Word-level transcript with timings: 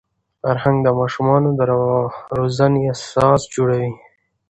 فرهنګ 0.41 0.77
د 0.83 0.87
ماشومانو 0.99 1.49
د 1.59 1.61
روزني 2.37 2.83
اساس 2.93 3.41
جوړوي. 3.53 3.93